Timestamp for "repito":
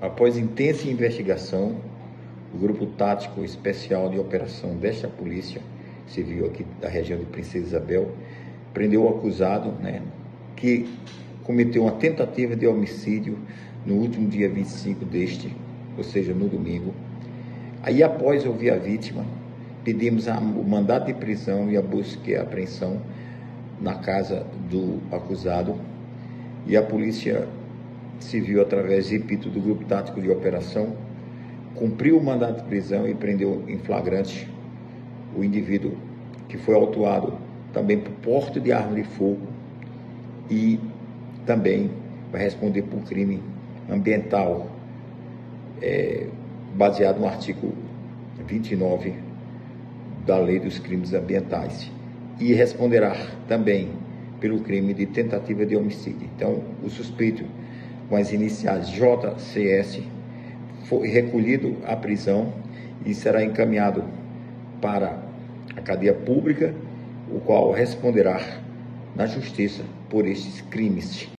29.10-29.48